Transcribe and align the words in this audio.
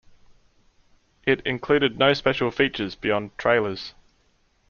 It 1.27 1.41
included 1.41 1.99
no 1.99 2.15
special 2.15 2.49
features 2.49 2.95
beyond 2.95 3.37
trailers. 3.37 3.93